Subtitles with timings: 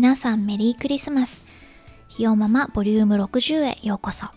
[0.00, 1.44] 皆さんメリークリスマス。
[2.08, 4.28] ひよママボリューム60へようこそ。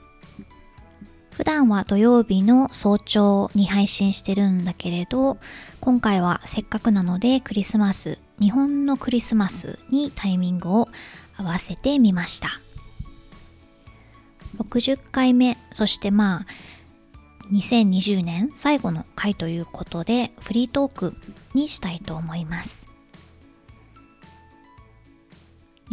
[1.32, 5.38] 普段は土曜日の早朝に配信してるんだけれど
[5.80, 10.90] 今回はせっかくなのでクリスマス日本のクリスマスにタイミングを
[11.38, 12.60] 合わせてみました。
[14.58, 16.46] 60回目そしてまあ
[17.54, 21.16] 2020年最後の回ということでフリートーク
[21.54, 22.83] にしたいと思います。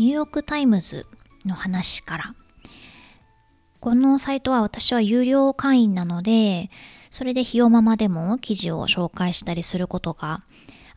[0.01, 1.05] ニューヨークタイムズ
[1.45, 2.35] の話から。
[3.81, 6.71] このサイトは私は有料会員なので
[7.11, 10.43] それでひよままでも記事を紹介したりすることが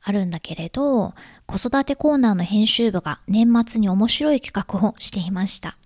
[0.01, 1.13] あるんだけれど
[1.45, 5.77] 子育てコーナーの編集部が年末に面白い企画をしていました。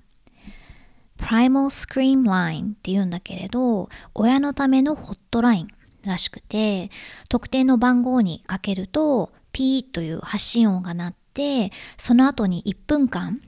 [1.18, 5.68] Primal Scream Line っていうんだけれど親のためのホットライン
[6.06, 6.92] らしくて
[7.30, 11.27] 特定の番号にかけるとピーという発信音が鳴って
[11.98, 13.42] その後に1分間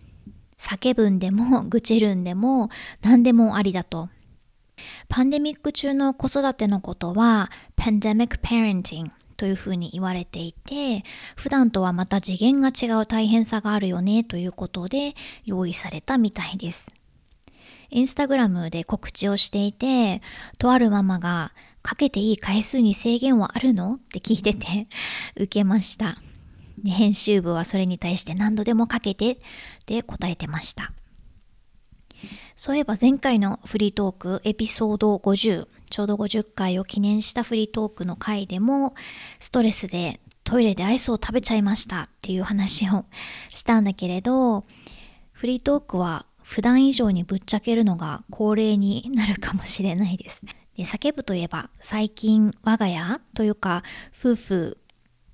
[0.57, 2.69] 叫ぶんでも 愚痴るんでも
[3.01, 4.09] 何でもありだと。
[5.09, 11.03] パンデミック中の子育てのことは Pandemic Parenting というふうに言われていて
[11.35, 16.87] 普段とはまた次元が違う大変さがあるよねということで用意されたみたいです。
[17.89, 20.21] インスタグラムで告知をしていて
[20.59, 23.95] とあるママがかけていい回数に制限はあるの？
[23.95, 24.87] って聞いてて
[25.35, 26.21] 受けました。
[26.85, 29.37] 編集部はそれに対して何度でもかけてっ
[29.85, 30.91] て答えてました
[32.55, 38.93] そういえば前回のフリートークエピソード50ちょうど50回を記念したフリートークの回でも
[39.39, 43.05] ストレスでトイレでアイスを食べちゃいましたっていう話を
[43.49, 44.65] したんだけれど
[45.31, 50.41] フリートークは普段以上にぶっちゃけるのが恒例になるかもしれないです。
[50.75, 53.83] で叫ぶといえば最近我が家というか
[54.17, 54.77] 夫婦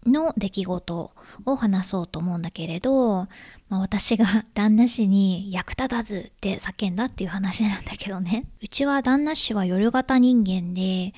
[0.06, 1.12] の出来事
[1.46, 3.28] を話そうと思うんだけれど、
[3.70, 8.46] まあ、私が 旦那氏に役立たずって叫んだっていう話なんだけどね。
[8.62, 11.14] うちは旦那氏は夜型人間で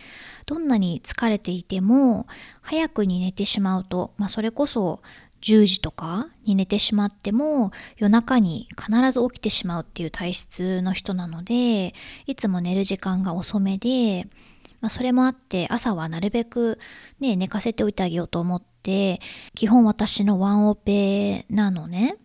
[0.45, 2.27] どんなに疲れていても
[2.61, 5.01] 早くに寝てしまうと、まあ、それこそ
[5.41, 11.93] 10時とかに寝てしまっても夜中に必ず起きてしまうっていう体質の人なので
[12.25, 14.27] いつも寝る時間が遅めで、
[14.81, 16.79] まあ、それもあって朝はなるべく
[17.19, 19.19] ね寝かせておいてあげようと思って
[19.55, 22.17] 基本私のワンオペなのね。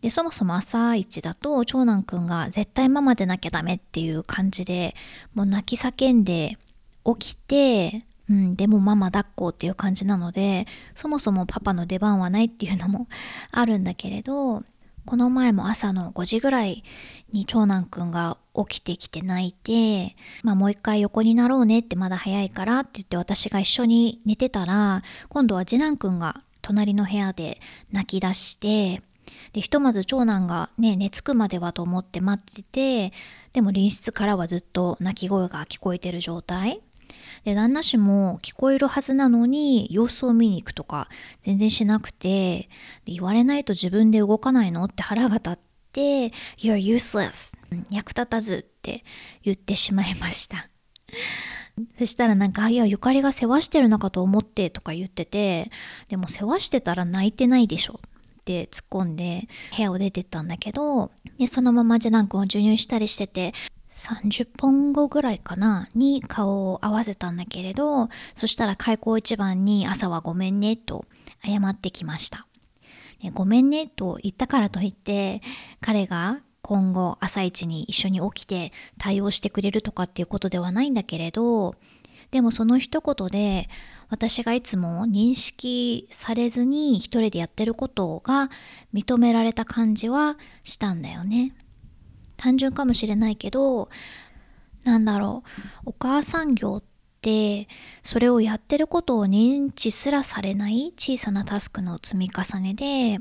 [0.00, 4.94] でそもそも朝一だと長男くんが絶対ママでなきゃダメっていう感じで
[5.32, 6.58] もう泣き叫んで
[7.04, 13.06] 起きてうん、でもママ抱っこっていう感じなのでそもそもパパの出番はないっていうのも
[13.52, 14.62] あるんだけれど
[15.06, 16.82] この前も朝の5時ぐらい
[17.32, 27.60] に長男くんが起きてきて泣いて、まあ、もう一回横になろうねってまだ早いからって言って私が一緒に寝てたら今度は次男くんが隣の部屋で
[27.92, 29.02] 泣き出して
[29.52, 33.12] でひとまず長男がね寝つくまではと思って待ってて
[33.52, 36.80] でも隣室からはずっと泣き声が聞こえてる状態。
[37.44, 41.08] で旦那氏も聞こえるはずなのに様子を見に行くとか
[41.42, 42.68] 全然しなくて
[43.06, 45.58] 言われないと自分で動かないのって 腹が立っ
[45.92, 46.26] て
[46.58, 47.52] You're useless!
[47.90, 49.04] 役立たずって
[49.42, 50.68] 言ってしまいました。
[51.98, 55.70] そしたらなんか、いや、ゆかりが世話してるのかと思ってとか言ってて、
[56.08, 58.00] でも世話してたら泣いてないでしょ
[58.40, 63.52] って突っ込んで部屋を出てったんだけど、でそのまま次男くんを授乳したりしてて、
[63.94, 71.04] 30本後ぐらいかなに顔を合わせたんだけれどそしたら開口一番に朝はごめんねと
[71.44, 72.46] 謝ってきました、
[73.22, 75.42] ね、ごめんねと言ったからといって
[75.80, 81.74] 彼が今後朝一に一緒に起きて対応してくれるとかっていうことではないんだけれど
[82.30, 83.68] でもその一言で
[84.08, 88.50] 私がいつも認識されずに一人でやってることが
[88.92, 91.54] 認められた感じはしたんだよね。
[92.44, 93.88] 単純かもしれないけど
[94.84, 95.44] なんだろ
[95.86, 96.82] うお母さん業っ
[97.22, 97.68] て
[98.02, 103.18] それをやってることを認知すらされない小さなタスクの積み重ねで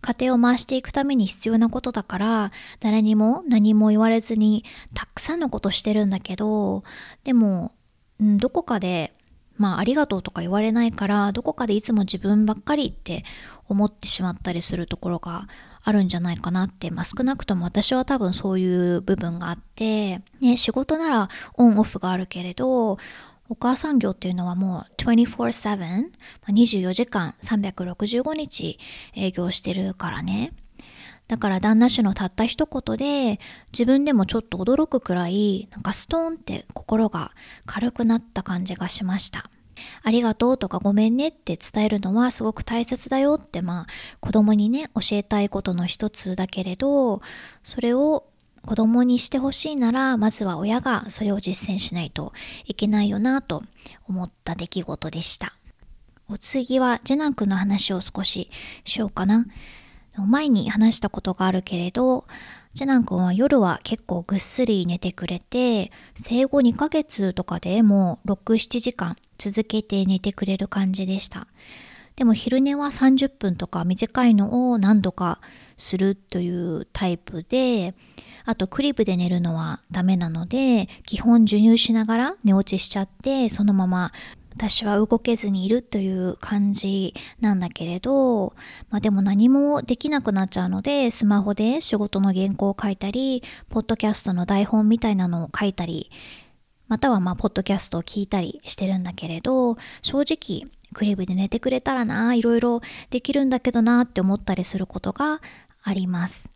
[0.00, 2.50] 家庭を回していくために必要なことだから
[2.80, 4.64] 誰にも何も言われずに
[4.94, 6.82] たくさんのことしてるんだけど
[7.24, 7.74] でも、
[8.18, 9.12] うん、どこかで
[9.58, 13.22] まあありがとうとか言われないからどこかでいつも自分ばっかりって
[13.68, 15.46] 思ってしまったりするところが
[15.86, 22.98] あるんじゃないかなって、まあ、少なくとも私は多分そういう部分があって、ね、仕事ならオンオフがあるけれど
[23.48, 26.06] お母さん業っていうのはもう24-7、
[26.48, 28.80] 24時間365日
[29.14, 30.52] 営業してるからね。
[31.28, 33.38] だから旦那氏のたった一言で
[33.72, 37.30] 自分でもちょっと驚くくらいなんかストーンって心が
[37.64, 39.50] 軽くなった感じがしました。
[40.02, 43.86] ありがとうとかごめんねって伝えるのはすごく大切だよってまあ
[44.20, 47.20] 子供にね教えたいことの一つだけれど
[47.62, 48.26] それを
[48.64, 52.32] 子供にしてほしいならまずは親がそれを実践しないと
[52.64, 53.62] いけないよなと
[54.08, 55.54] 思った出来事でした。
[56.28, 58.50] お次は次男くんの話を少し
[58.84, 59.46] しようかな。
[60.26, 62.24] 前に話したことがあるけれど
[62.74, 71.46] 次男くんは夜は結構ぐっすり寝てくれて生後2ヶ月とかでもう67時間続けて寝てくれる感じでした。
[72.16, 75.38] でも昼寝は30分とか短いのを何度か
[75.76, 77.94] するというタイプで、
[78.46, 84.12] あとクリブで寝るのはダメなので、基本授乳しながら寝落ちしちゃって、そのまま
[84.54, 88.54] 私は動けずにいるという感じなんだけれど、
[88.88, 96.10] まあでも何もできなくなっちゃうので、スマホで仕事の原稿を書いたり、ポッドキャストの台本みたいなのを書いたり
[96.88, 102.80] またはまあ、ポッドキャストを聞いたりしてるんだけれど、正直、クリブで寝てくれたらな、いろいろ
[103.10, 105.40] できるんだけどなって思ったりすることが
[105.82, 106.48] あります。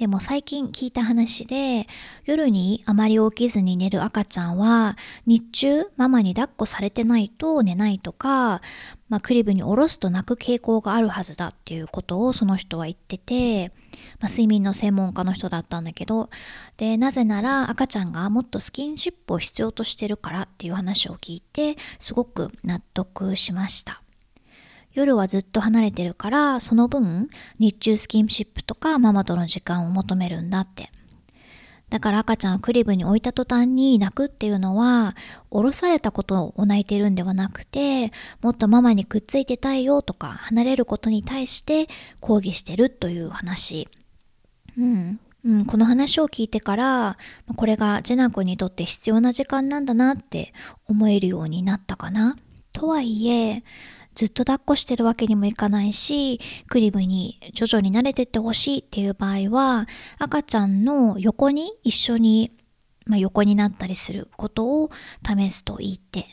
[0.00, 1.84] でも最近聞いた話で
[2.24, 4.96] 夜にあまり起きずに寝る赤ちゃんは
[5.26, 8.62] 日中ママに抱っこされてないと寝ないとか、
[9.10, 13.72] まあ、クリブに下ろすと泣く傾向があるはずだっていうことをその人は言ってて、
[14.20, 16.30] まあ、睡眠の専門家の人だったんだけど
[16.76, 24.02] でなぜなら赤ちゃんがもっとスキンシップを必要としてるからっていう話を聞いてすごく納得しました。
[24.92, 27.28] 夜はずっと離れてるからその分
[27.60, 30.90] 日中スキンシップとかママとの時間を求めるんだって
[31.90, 35.16] だから赤ちゃんをクリブに置いた途端に泣くっていうのは
[35.50, 41.88] 降ろされたことを泣いてるんではなくてもっとママにくっついてたいよとか離れることに対して
[42.20, 43.88] 抗議してるという話。
[44.78, 45.20] うん。
[45.42, 47.16] うん、この話を聞いてから
[47.56, 50.52] これがジェナ君にとって必要な時間なんだなって
[50.86, 52.36] 思えるようになったかな。
[52.72, 53.62] とはいえ
[54.20, 59.86] ずっと抱っこしてるわけにもいかないし、クリブに徐々に慣れてってほしいっていう場合は、
[60.18, 62.52] 赤ちゃんの横に一緒に、
[63.06, 64.90] まあ、横になったりすることを
[65.26, 66.26] 試すといいって。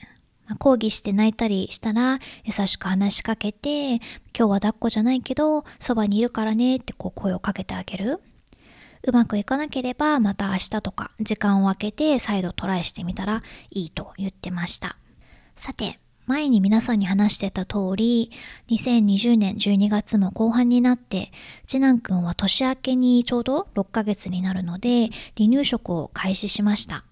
[0.47, 4.01] まあ、抗議して泣いたりしたら優しく話しかけて、今
[4.33, 8.19] 日は抱っこじゃないけど、そばにいるからねってこう声をかけてあげる。
[9.03, 14.97] うまくいかなければまた明日とか時間を空けて再度トライしてみたらいいと言ってました。
[15.55, 18.31] さて、前に皆さんに話してた通り、
[18.69, 21.31] 2020年12月も後半になって、
[21.65, 27.06] 次男くんは年明けにちょうど6ヶ月になるので、離乳食を開始しました。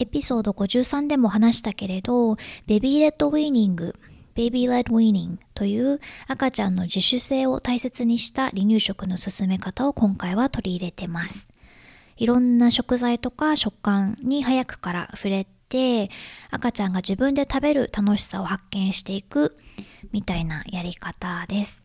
[0.00, 11.46] エピソード53でも話したけれど、 Baby-Led Weaning、Baby-Led Weaning という赤ちゃんの自主性を大切にした離乳食の進め方を今回は取り入れてます。
[12.16, 16.08] いろんな食材とか食感に早くから触れて
[16.52, 19.56] 赤ちゃんが自分で食べる楽しさを発見していく
[20.12, 21.82] みたいなやり方です。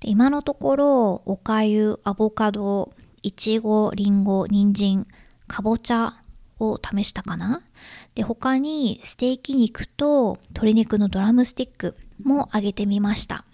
[0.00, 2.92] で今のところおかゆ、アボカド、
[3.22, 5.06] いちご、りんご、人参、
[5.46, 6.20] かぼちゃ
[6.58, 7.62] を試したかな
[8.16, 13.44] で他にステーキ肉と鶏肉のドラムスティックもあげてみました。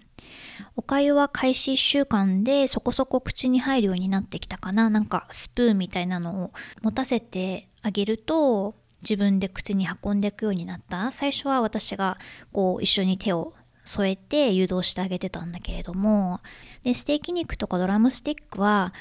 [0.77, 6.53] おかゆは開始1週間でそこそこ口に入るようになってきたかななんかスプーンみたいなのを
[6.83, 11.11] 持たせてあげると自分で口に運んでいくようになった。
[11.13, 12.19] 最初は私が
[12.53, 13.55] こう一緒に手を
[13.85, 16.41] 添えて誘導してあげてたんだけれども。
[16.83, 18.93] でステーキ肉とかドラムスティックは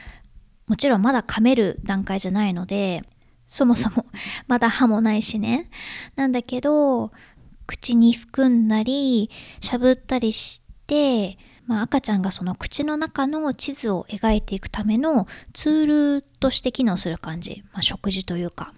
[0.67, 3.03] もちろんまだ噛める段階じゃないので
[3.47, 4.05] そもそも
[4.47, 5.69] まだ歯もないしね。
[6.15, 7.11] なんだけど
[7.67, 9.29] 口に含んだり
[9.59, 11.37] しゃぶったりして
[11.69, 15.85] まあ、赤ちゃんがその口の中の地図を描いていくためのツー
[16.17, 18.73] ルとして機能する感じ、まあ、食事というか。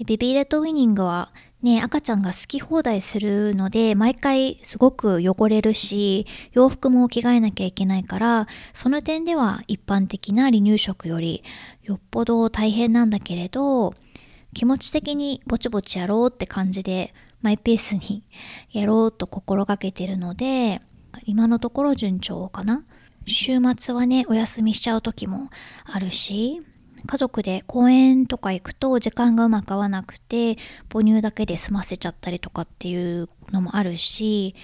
[0.00, 1.30] でベビーレッドウィニングは
[1.60, 11.44] ね、赤ちゃんが好き放題するので、毎回すごく汚れるし、洋服も着替えなきゃいけないから、その点では一般的な離乳食より
[11.82, 13.92] よっぽど大変なんだけれど、
[14.54, 18.24] 気持ち的にぼちぼちやろうって感じで、マイペースに
[18.72, 20.80] やろうと心がけてるので、
[21.26, 22.84] 今のところ順調かな。
[23.26, 25.50] 週末はね、お休みしちゃう時も
[25.84, 26.62] あるし、
[27.06, 30.56] 家族で公園とか行くと時間がうまく合わなくて
[30.92, 34.54] 母乳だけで済ませちゃったりとかっていうのもあるし、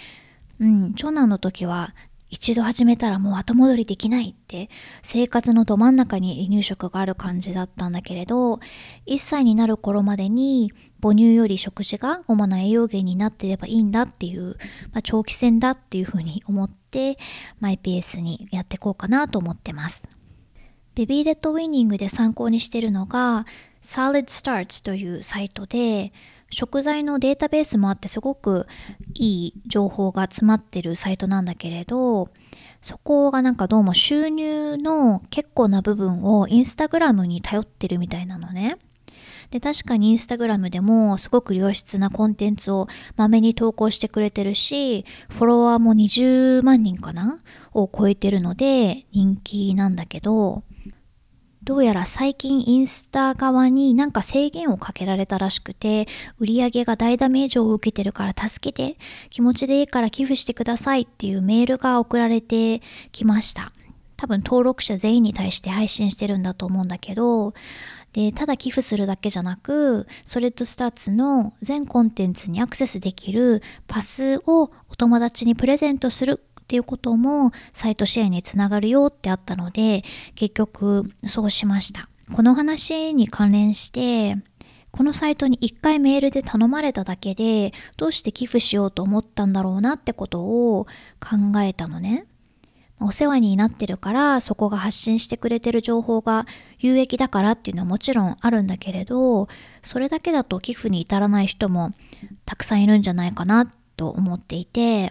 [0.61, 1.95] うん、長男の時は
[2.29, 4.69] 一度始めたらもう後戻りできないって
[5.03, 8.55] 生活のど真ん中に離乳食がある感じだったんだけれど
[9.07, 14.57] 1歳になる頃までに母乳より食事が主な栄養源になってればいいんだっていう、
[14.93, 17.17] まあ、長期戦だっていうふうに思って
[17.61, 20.03] マイペースにやっていこうかなと思ってます。
[20.97, 23.45] ベビーレッドウィーニングで参考にしてるのが
[23.83, 26.11] Solid Starts というサイトで
[26.49, 28.67] 食材のデータベースもあってすごく
[29.13, 32.31] いい情報が詰まってるサイトなんだけれど
[32.81, 38.79] そこがなんかどうも収入の結構な部分をインスタグラムに頼ってるみたいなのね。
[39.51, 47.39] で確かにインスタグラムでもすごく良質なコンテンツをまめに投稿してくれてるしフォロワーも20万人かな
[47.73, 50.65] を超えてるので人気なんだけど
[51.67, 56.07] どうやら最近インスタ側になんか制限をかけられたらしくて、
[56.39, 58.97] 売り上げが大ダメージを受けてるから助けて、
[59.31, 63.73] 気持ちでいいから寄付してくださいっていうメールが送られてきました。
[64.17, 67.53] 多分登録者全員に対して配信してるんだと思うんだけど、
[68.13, 80.03] で、ただ寄付するだけじゃなく、 Solid Starts の全コンテンツにアクセスできるパスをお友達にプレゼントするっていうこともサイト支援につながるよってあったので
[80.35, 82.09] 結局そうしました。
[82.35, 84.37] この話に関連して
[84.91, 90.87] このサイトに1回メールで頼まれただけでどうして寄付しようと思ったんだろうなってことを
[91.21, 92.27] 考えたのね。
[92.99, 96.47] お世話になってるからそこが発信してくれてる情報が
[96.79, 99.49] 有益だからっていうのはもちろんあるんだけれど
[99.83, 101.93] それだけだと寄付に至らない人も
[102.47, 105.11] たくさんいるんじゃないかなと思っていて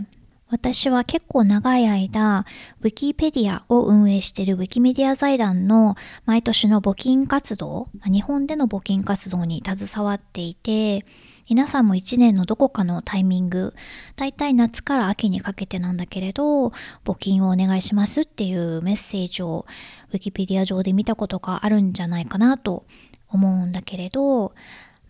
[0.55, 2.45] 私は結構長い間、
[2.79, 11.05] ウィキペディアを運営しているウィキメディア財団の毎年の募金活動、日本での募金活動に携わっていて、
[11.49, 13.73] 皆さんも一年のどこかのタイミング、
[14.15, 16.69] だいたい夏から秋にかけてなんだけれど、
[17.03, 19.65] 募金をお願いしますっていうメッセージを
[20.13, 22.85] ウィキペディア上で見たことがあるんじゃないかなと
[23.27, 24.53] 思うんだけれど、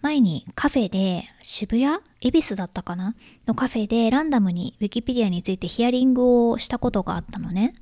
[0.06, 3.16] 前にカフェで渋谷恵比寿だったかな？
[3.48, 7.74] のカフェでランダムに Wikipedia についてヒアリングをしたことがあったのね。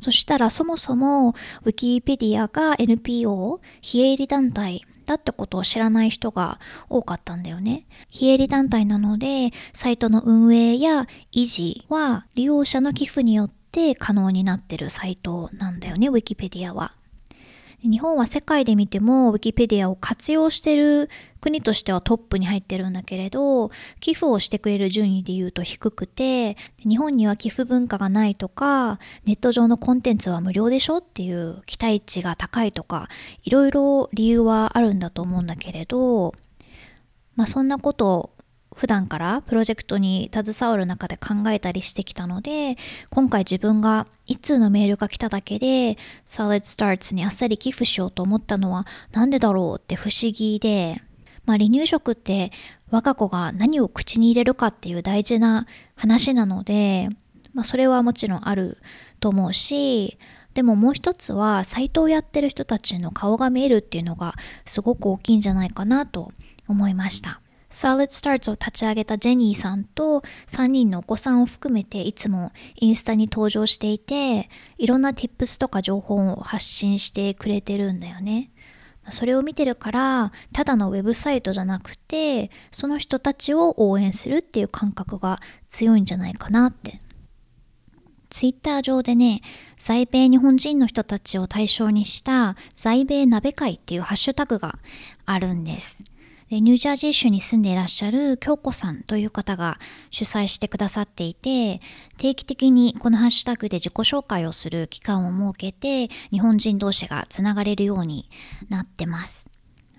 [0.00, 7.86] そしたらそもそも Wikipedia が NPO 非営利団体だってことを知らない人が多かったんだよね。
[8.10, 16.97] 非営利団体なのでサイトの運営や維持は利用者の寄付によって可能になってるサイトなんだよね、Wikipedia は。
[17.82, 21.08] 日本は世界で見ても Wikipedia を活用してる
[21.40, 23.70] 国としてはトップに入ってるんだけれど
[24.00, 33.08] 寄付をしてくれる順位で言うと低くて日本には寄付文化がないとかネット上のコンテンツは無料でしょっていう期待値が高いとか
[33.44, 36.34] いろいろ理由はあるんだと思うんだけれど
[37.36, 38.30] まあそんなことを
[38.78, 42.76] 普段からプロジェクトに携わる中で考えたりしてきたので
[43.10, 51.02] 今回自分が一通のメールが来ただけで Solid Starts にあっさり寄付しようと思ったのはなんでだろうって不思議で
[51.44, 52.52] まあ離乳食って
[52.92, 55.66] 我が子が何を口に入れるかっていう大事な
[55.96, 57.08] 話なので、
[57.54, 58.78] まあ、それはもちろんある
[59.18, 60.18] と思うし
[60.54, 66.30] でももう一つはサイトをやってる人たちの顔が見えるっていうのがすごく大きいんじゃないかなと
[66.68, 67.40] 思いました。
[67.70, 74.48] Solid Starts を立ち上げたジェニーさんと3人のお子さんを含めていつもインスタに登場していて
[74.78, 78.50] いろんな tips とか情報を発信してくれてるんだよね。
[79.10, 85.38] それを見てるからただのウェブサイトじゃなくてその人たちを応援するっていう感覚が
[85.70, 87.00] 強いんじゃないかなって
[88.30, 89.40] ツイッター上でね、
[89.78, 94.78] 在米日本人の人たちを対象にした在米鍋会っていうハッシュタグが
[95.24, 96.02] あるんです。
[96.50, 99.78] でニュージャージー州に住んでいらっしゃる京子さんという方が
[100.10, 101.80] 主催してくださっていて
[102.16, 108.30] 定期的にこのハッシュタグで自己紹介をする期間を設けて日本人同士がつながれるように
[108.70, 109.46] なってます。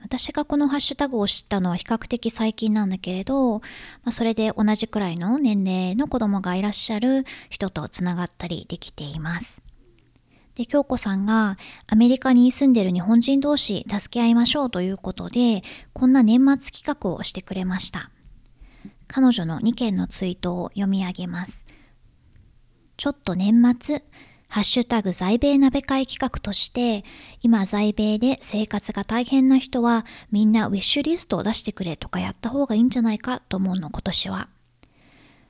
[0.01, 3.65] 私がこのハッシュタグを知ったのは比較的最近なんだけれど、ま
[4.05, 9.68] あ、それで同じくらいの年齢の子供がいらっしゃる人とつながったりできています。
[10.59, 15.63] で、京子さんがアメリカに住んでる日本人同士助け合いましょうということで、
[15.93, 18.11] こんな年末企画をしてくれました。
[19.07, 21.63] 彼女の2件のツイートを読み上げます。
[22.97, 24.03] ちょっと年末、
[24.49, 27.05] ハッシュタグ在米鍋会企画として、
[27.41, 34.49] 今在米で生活が大変な人はみんなウィッシュリストを出してくれとかやった方がいいんじゃないかと思うの今年は。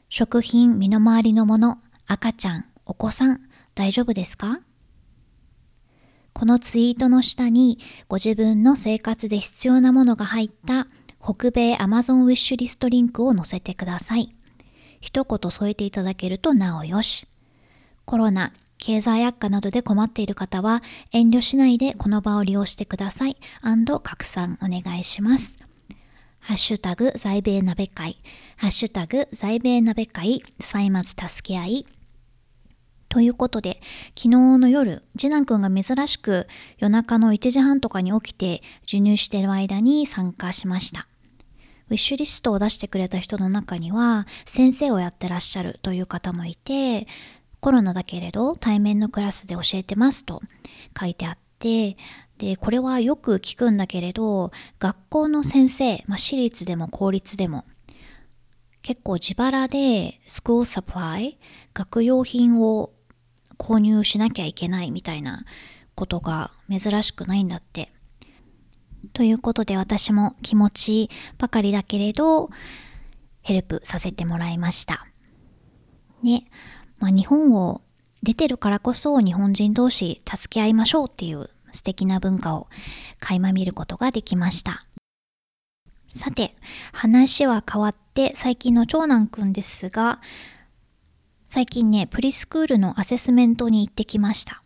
[0.09, 3.41] 食品、身の回りのもの、赤ちゃん、お子さん、
[3.73, 4.59] 大丈夫ですか？
[6.39, 10.87] このツイートの下にご自分の生活で必要なものが入った
[11.21, 14.33] 北米 Amazon ウィッシュリストリンクを載せてください。
[15.01, 17.27] 一言添えていただけるとなおよし。
[18.05, 20.81] コロナ、経済悪化などで困っている方は
[21.11, 23.35] 遠慮しないでこの場を利用してください。
[24.01, 25.57] 拡散お願いします。
[26.39, 28.15] ハッシュタグ在米鍋会、
[28.55, 31.85] ハッシュタグ在米鍋会、歳末助け合い。
[33.09, 33.81] ということで、
[34.15, 36.47] 昨日の夜、次男くんが珍しく
[36.77, 41.07] 夜中の1時半とかに起きて授乳している間に参加しました。
[41.89, 47.07] ウィッシュリストを出してくれた人の中には、先生をやってらっしゃるという方もいて、
[47.59, 50.41] コロナだけれど対面のクラスで教えてますと
[50.97, 51.97] 書いてあって、
[52.37, 57.65] で、これはよく聞くんだけれど、学校の先生、まあ、私立でも公立でも、
[58.81, 61.39] 結構自腹でスクールサプライ、
[61.73, 62.93] 学用品を
[63.59, 65.45] 購入しなきゃいけないみたいな
[65.93, 67.91] ことが珍しくないんだって。
[69.13, 72.49] ということで私も気持ちばかりだけれど
[73.41, 75.05] ヘルプさせてもらいました。
[76.23, 76.49] ね、
[76.97, 77.81] まあ、日本を
[78.23, 82.67] 出てるからこそ日本人同士助け合いましょうっていう素敵な文化を
[83.19, 84.85] 垣間見ることができました。
[86.13, 86.55] さて、
[86.91, 90.19] 話は変わって最近の長男くんですが、
[91.51, 94.61] 最近ね、プリスクールのアセスメントに行ってきました。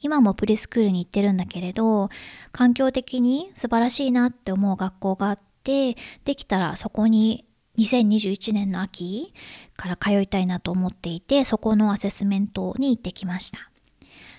[0.00, 2.08] 今もプリスクールに行ってるんだけれど、
[2.50, 7.44] 環境的に素晴らしいなって思う学校があって、できたらそこに
[7.78, 9.32] 2021年の秋
[9.76, 13.70] から通いたいなと思っていて、そこのアセスメントに行ってきました。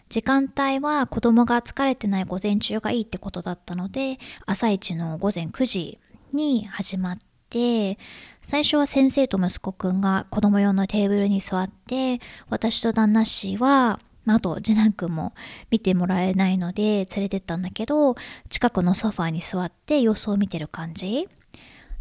[0.09, 5.99] 時間帯は子供が疲れてない午前中がいいってことだったので、朝一の午前9時
[6.33, 7.17] に始まっ
[7.49, 7.97] て、
[8.45, 15.33] 最初は先生と息子くんが子供用のテーブルに座って、私と旦那氏は、まあ、と次男くんも
[15.71, 18.15] 見てもらえないので連れてったんだけど、
[18.49, 21.27] 近くのソファーに座って様子を見てる感じ。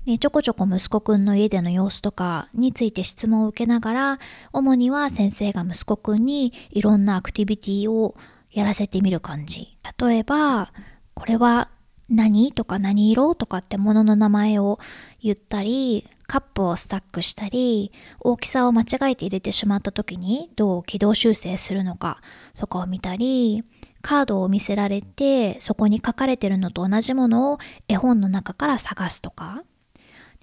[0.04, 4.18] でちょこちょこ息子くんの家での様子とかについて質問を受けながら、
[4.52, 8.14] 主には先生が息子くんにいろんなアクティビティを
[8.52, 9.78] やらせてみる感じ。
[9.98, 10.72] 例えば、
[11.14, 11.70] これは
[12.11, 12.52] 何？
[12.52, 13.35] とか何色？
[13.35, 14.78] とかってものの名前を
[15.22, 22.20] 言ったり、カップをスタックしたり、大きさを間違えて入れてしまった時にどう軌道修正するのか
[22.58, 23.64] とかを見たり、
[24.02, 27.58] カードを見せられてそこに書かれてるのと同じものを
[27.88, 29.64] 絵本の中から探すとか、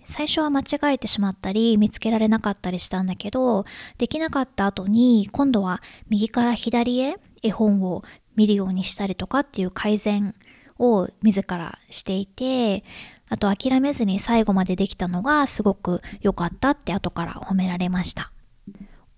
[0.06, 3.65] 最初は間違えてしまったり見つけられなかったりしたんだけど
[3.98, 8.04] できなかった後に今度は右から左へ絵本を
[8.36, 10.36] 見るようにしたりとかっていう改善
[10.82, 12.84] を自らしていて
[13.30, 18.32] あと諦めずに最後までできたのがすごく良かったって後から褒められました。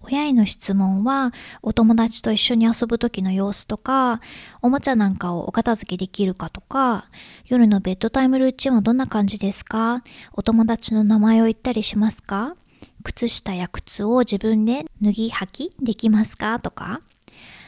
[0.05, 4.19] 親への質問はお友達と一緒に遊ぶ時の様子とか
[4.61, 7.05] おもちゃなんかをお片付けできるかとか
[7.45, 10.03] 夜のベッドタイムルーチンはどんな感じですか？
[10.33, 12.57] お友達の名前を言ったりしますか？
[13.03, 16.59] 靴下や靴を自分で脱ぎ履きできますか？
[16.59, 16.99] とか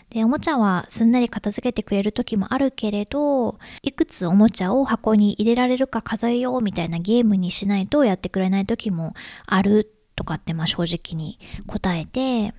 [0.10, 9.14] で、おもちゃはすんなり片付けてくれる時もあるけれど、いくつおもちゃを箱に入れられるか数えようみたいなゲームにしないとやってくれない時も
[9.46, 12.54] あるとかってまあ正直に答えて、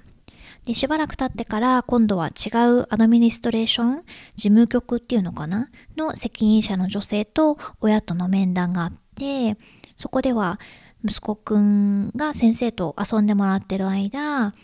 [0.65, 4.03] で、しばらく経ってから今度は違うアドミニストレーション、
[4.35, 5.71] 事務局っていうのかな？
[5.97, 9.57] の責任者の女性と親との面談があって、
[9.97, 10.59] そこでは
[11.05, 14.55] 息子くんが先生と遊んでもらってる間、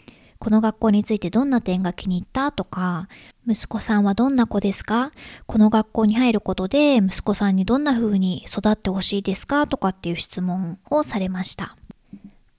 [0.43, 2.51] この学校についてどんな点が気に入った？
[2.51, 3.07] とか、
[3.47, 5.13] 息子さんはどんな子ですか？
[5.47, 9.69] この学校に入ることで息子さんにどんな風に育ってほしいですか？
[9.69, 11.77] とかっていう質問をされました。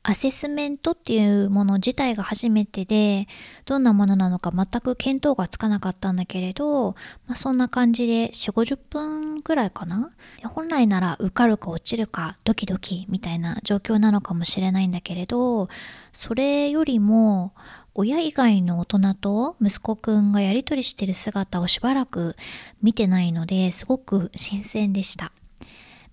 [0.05, 3.25] アセスメントっていうもの自体が初めてで、
[3.63, 6.91] どんなものなのか全く見当がつかなかったんだけれど、
[7.25, 10.11] まあ、そんな感じで4、50分ぐらいかな
[10.43, 15.69] 本来なら受かるか落ちるかドキドキみたいな状況なのかもしれないんだけれど、
[16.11, 17.53] それよりも
[17.93, 22.35] 親以外の大人と息子くんがやりとりしてる姿をしばらく
[22.81, 25.31] 見てないのですごく新鮮でした。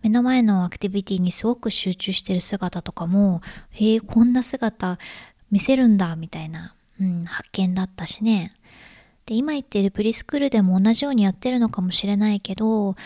[0.02, 4.98] 目の前のアクティビティにすごく集中してる姿とかも、へえ、こんな姿
[5.50, 8.50] 見せるんだ、みたいな、うん、発見だったしね。
[9.26, 12.96] で、今言ってるプリスクールでも同じようにやってるのかもしれないけど、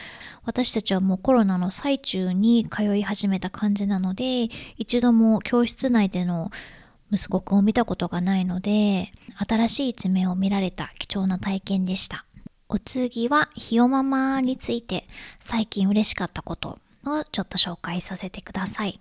[0.44, 6.50] 私たちはもうコロナの最中に通い始めた感じなので、一度も教室内での
[7.12, 12.24] 息子くんを見たことがないので、新しい一面を見られた貴重な体験でした。
[12.68, 15.06] お次は、ひよママについて
[15.38, 19.00] 最近嬉しかったことをちょっと紹介させてください。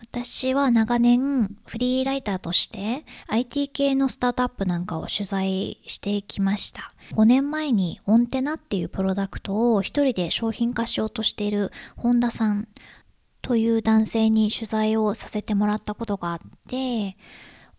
[0.00, 6.92] 私は長年フリーライターとして IT 系のスタートアップなんかを取材してきました。
[7.12, 12.68] 5年前にオンテナっていうプロダクトを一人で商品化しようとしている本田さん
[13.42, 16.38] という男性に取材をさせてもらったことがあっ
[16.68, 17.16] て、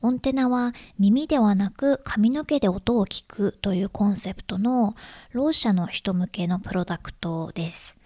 [0.01, 4.95] オンテナは耳ではなく髪の毛で音を聞くというコンセプトの
[5.33, 7.96] ろう者の人向けのプロダクトです。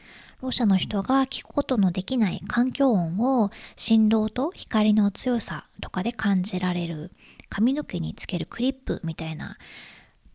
[0.42, 7.12] ろう者の人が聞くことのできない環境音を振動と光の強さとかで感じられる
[7.50, 9.58] 髪の毛につけるクリップみたいな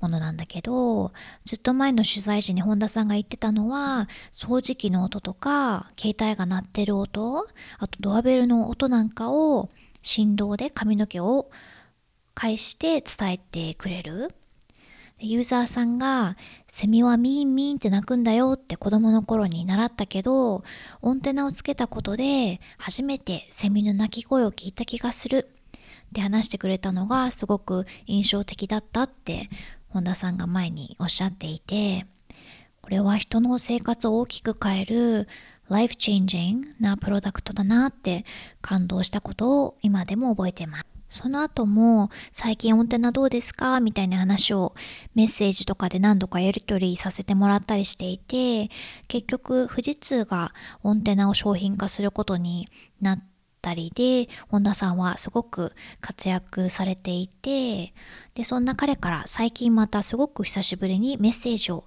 [0.00, 1.12] ものなんだけど
[1.44, 7.46] ずっと前の取材時に本田さんが言ってたのは掃除機の音とか携帯が鳴ってる音
[7.78, 9.70] あとドアベルの音なんかを
[10.02, 11.50] 振動で髪の毛を
[12.34, 14.34] 返して伝えてくれる。
[15.18, 16.36] ユーザーさんが
[16.68, 20.62] セミはミーンミーンって鳴くんだよって子供の頃に習ったけど、
[21.00, 25.48] オンテナをつけたことで初めてセミの鳴き声を聞いた気がする
[26.08, 29.48] って話してくれたのがすごく印象的だったって
[29.88, 32.06] 本田さんが前におっしゃっていて、
[32.82, 35.28] これは人の生活を大きく変える
[35.70, 38.26] ライフチェンジングなプロダクトだなって
[38.60, 40.95] 感動したことを今でも覚えてます。
[41.08, 43.80] その後も最近オンテナどうですか？
[43.80, 44.74] みたいな話を
[45.14, 48.70] メッセージとかで何度かやり取りさせてもらったりしていて
[49.08, 52.68] 結局富士通がオンテナを商品化することに
[53.00, 53.24] なっ
[53.62, 57.94] たりで本田さんはすごく活躍されていて
[58.34, 61.84] でそんな彼から最近またすごく久しぶりにメッセージを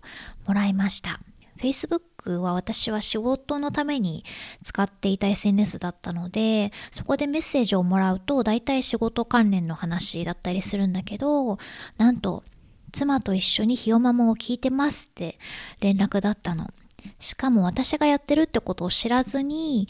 [0.47, 1.19] もらいました。
[1.59, 4.23] Facebook は私は仕事のために
[4.63, 11.57] 使っていた SNS だったので、そこでメッセージをもらうと大体仕事関連の話だったりするんだけど、
[11.97, 12.43] なんと
[12.91, 15.37] 妻と一緒にひよままを聞いてますって
[15.81, 16.69] 連絡だったの。
[17.19, 19.87] しかも私がやってるってことを知らずに、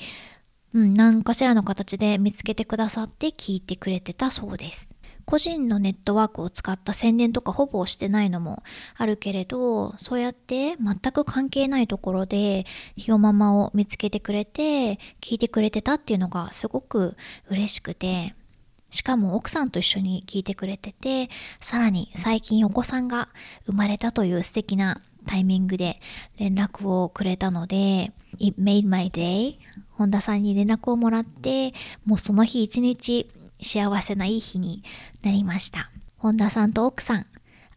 [0.74, 4.90] うん、何かしらの形で見つけてくださって聞いてくれてたそうです。
[5.30, 8.64] 個人のネットワークを使った宣伝とかほぼしてないのも
[8.98, 12.66] あるけれど、そうやって全く関係ないところで
[12.98, 17.16] ひよママを見つけてくれて、聞いてくれてたっていうのがすごく
[17.48, 18.34] 嬉しくて、
[18.90, 23.30] しかも奥さんと一緒に聞いてくれてて、さらに最近お子さんが
[23.68, 26.02] 生まれたという素敵なタイミングで
[26.40, 29.58] 連絡をくれたので、It made my day
[29.92, 33.30] 本田さんに連絡をもらって、もうその日一日
[33.62, 34.84] 幸せないい日に
[35.22, 35.92] なりました。
[36.18, 37.26] 本田さんと奥さん、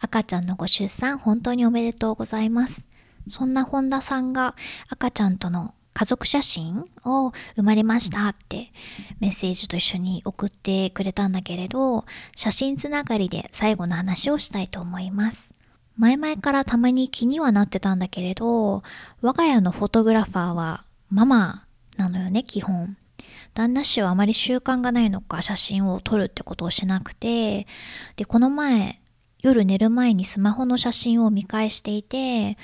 [0.01, 2.85] 赤ちゃんのご出産本当におめでとうございます。
[3.29, 4.55] そんな本田さんが
[4.89, 8.73] 赤ちゃんとの家族写真を生まれましたって
[9.21, 15.51] メッセージと一緒に送ってくれたんだけれど、写真つながりで最後の話をしたいと思います。
[15.97, 18.83] 前々からたまに気にはなってたんだけれど、
[19.21, 21.67] 我が家のフォトグラファーはママ
[21.99, 22.97] なのよね、基本。
[23.55, 27.67] 旦那氏はあまり習慣がないのか写真を撮るってことをしなくて、
[28.17, 29.01] で、この前、
[29.41, 32.57] 夜寝る前にスマホの写真を見返していて、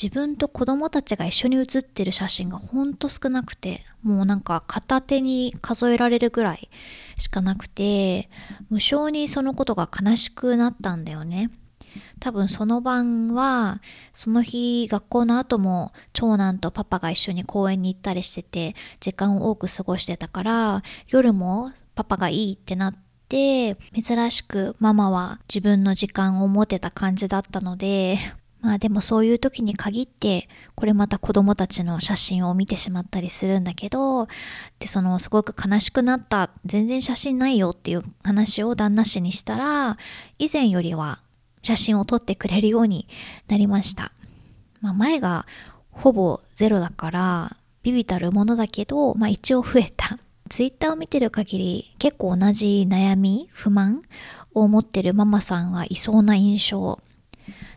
[0.00, 6.70] 自分と子供たちが一緒に写ってる写真がほんと少なくて、もうなんか片手に数えられるぐらい
[7.18, 8.30] しかなくて、
[8.70, 11.50] 無性にそのことが悲しくなったんだよね。
[12.20, 13.80] 多分その晩は
[14.12, 22.94] その日学校の後も長男とパパが一緒に公園に行ったりしてて時間を多く過ごしてたから夜もパパがいいってなっ
[23.28, 28.18] て珍しくママは自分の時間を持てた感じだったので
[28.62, 34.28] まあでもそういう時に限ってこれまた子供たちの写真を見てしまったりするんだけど
[34.78, 39.98] でそのすごく悲しくなった全然写真ないよっていう話を旦那氏にしたら
[40.38, 41.18] 以前よりは
[41.62, 43.08] 写真を撮ってくれるように
[43.48, 44.12] なりました。
[44.80, 45.46] まあ、前が
[45.90, 50.18] ほぼゼロだからビビたるものだけど、まあ、一応増えた。
[50.48, 54.02] ツイッターを見てる限り結構同じ悩み、不満
[54.52, 57.00] を持ってるママさんはいそうな印象。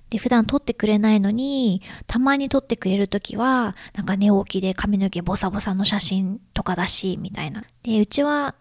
[0.09, 7.63] で、普段撮ってくれないのに、たまに撮ってくれるときは、なんか寝起きで髪の毛ボサボサの写真とかだし、みたいな。
[7.83, 8.55] で、うちは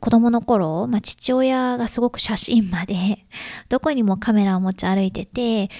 [0.00, 3.24] 子供の頃、まあ、父親がすごく写真まで、
[3.68, 5.70] どこにもカメラを持ち歩いてて、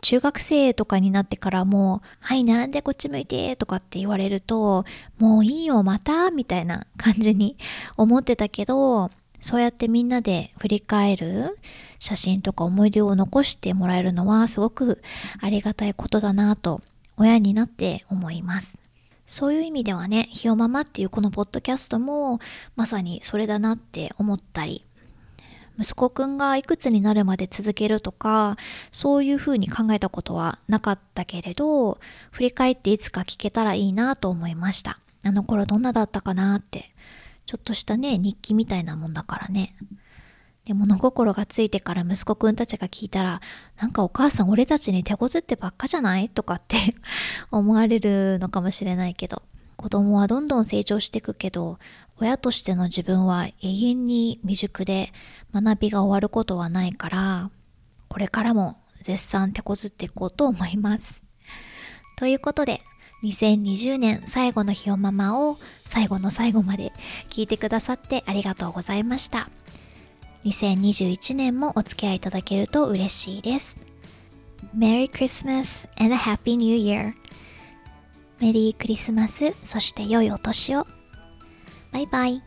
[0.00, 4.84] 中学生とかになってからもはい、並んでこっち向いてとかって言われると、
[5.18, 7.56] もういいよ、またみたいな感じに
[7.96, 11.58] 思ってたけど、そうやってみんなで振り返る
[11.98, 15.02] 写真とか思い出を残してもらえるのはすごく
[15.40, 16.80] ありがたいことだなと
[17.16, 18.81] 親になって思います。
[19.32, 22.38] そういう意味ではね、ひよままっていうこのポッドキャストも
[22.76, 24.84] まさにそれだなって思ったり、
[25.78, 28.58] 息子くんがいくつになるまで続けるとか、
[28.90, 31.98] そういうふうに考えたことはなかったけれど、
[32.30, 34.98] 振り返っていつか聞けたらいいなと思いました。
[35.24, 36.92] あの頃どんなだったかなって。
[37.46, 39.74] ちょっとしたね、日記みたいなもんだからね。
[40.64, 43.40] で物心がついてから息子くんたちが聞いたら、
[43.80, 46.28] なんかお母さん俺たちに手こずってばっかじゃない？
[46.28, 46.94] とかって
[47.50, 49.42] 思われるのかもしれないけど、
[49.76, 51.78] 子供はどんどん成長していくけど、
[52.18, 55.12] 親としての自分は永遠に未熟で
[55.52, 57.50] 学びが終わることはないから、
[58.08, 61.20] これからも絶賛手こずっていこうと思います。
[62.16, 62.82] ということで、
[63.24, 66.92] 2020年最後の日をママを最後の最後まで
[67.30, 69.48] 聞いてくださってありがとうございました。
[70.44, 73.76] 2021年もお付き合いいただけると嬉しいです。
[74.76, 77.12] Merry Christmas and a Happy New Year!
[78.40, 80.86] メリークリスマス、そして良いお年を。
[81.92, 82.42] バイバイ。